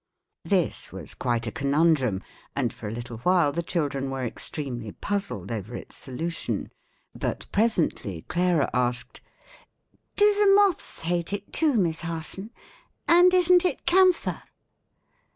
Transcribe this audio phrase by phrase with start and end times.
[0.45, 2.23] This was quite a conundrum,
[2.55, 6.71] and for a little while the children were extremely puzzled over its solution;
[7.13, 9.21] but presently Clara asked,
[10.15, 12.49] "Do the moths hate it too, Miss Harson?
[13.07, 14.41] And isn't it camphor?"